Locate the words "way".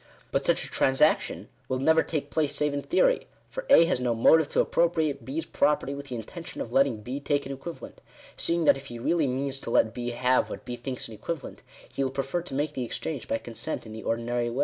14.49-14.59